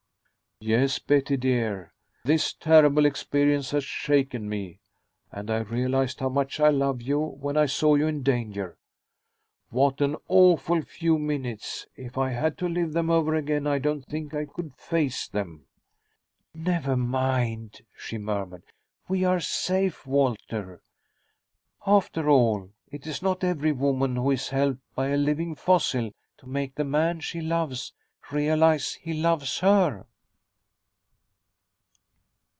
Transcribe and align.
"Yes, 0.63 0.99
Betty 0.99 1.37
dear. 1.37 1.91
This 2.23 2.53
terrible 2.53 3.03
experience 3.07 3.71
has 3.71 3.83
shaken 3.83 4.47
me, 4.47 4.79
and 5.31 5.49
I 5.49 5.61
realized 5.61 6.19
how 6.19 6.29
much 6.29 6.59
I 6.59 6.69
love 6.69 7.01
you 7.01 7.19
when 7.19 7.57
I 7.57 7.65
saw 7.65 7.95
you 7.95 8.05
in 8.05 8.21
danger. 8.21 8.77
What 9.71 10.01
an 10.01 10.17
awful 10.27 10.83
few 10.83 11.17
minutes! 11.17 11.87
If 11.95 12.15
I 12.15 12.29
had 12.29 12.59
to 12.59 12.69
live 12.69 12.93
them 12.93 13.09
over 13.09 13.33
again, 13.33 13.65
I 13.65 13.79
don't 13.79 14.05
think 14.05 14.35
I 14.35 14.45
could 14.45 14.75
face 14.75 15.27
them." 15.27 15.65
"Never 16.53 16.95
mind," 16.95 17.81
she 17.97 18.19
murmured. 18.19 18.65
"We 19.07 19.23
are 19.25 19.39
safe, 19.39 20.05
Walter. 20.05 20.83
After 21.87 22.29
all, 22.29 22.69
it's 22.91 23.23
not 23.23 23.43
every 23.43 23.71
woman 23.71 24.15
who 24.15 24.29
is 24.29 24.49
helped 24.49 24.81
by 24.93 25.07
a 25.07 25.17
living 25.17 25.55
fossil 25.55 26.11
to 26.37 26.45
make 26.47 26.75
the 26.75 26.83
man 26.85 27.19
she 27.19 27.41
loves 27.41 27.93
realize 28.31 28.93
he 28.93 29.13
loves 29.15 29.57
her!" 29.61 30.05